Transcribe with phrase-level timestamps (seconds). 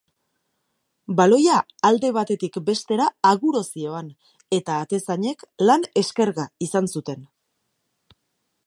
[1.19, 1.57] Baloia
[1.89, 4.11] alde batetik bestera aguro zihoan
[4.61, 7.23] eta atezainek lan eskerga izan zuten.